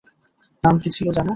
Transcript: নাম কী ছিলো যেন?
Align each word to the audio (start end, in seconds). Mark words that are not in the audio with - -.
নাম 0.63 0.75
কী 0.81 0.89
ছিলো 0.95 1.11
যেন? 1.17 1.27